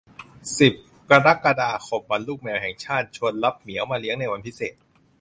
[0.59, 0.73] สิบ
[1.09, 4.73] กรกฎาคม วันลูกแมวแห่งชาติ ชวนรับเหมียวมาเลี้ยงในวันพิเศษ